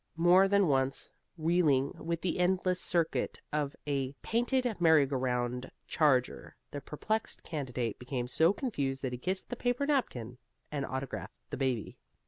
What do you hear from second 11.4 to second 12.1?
the baby.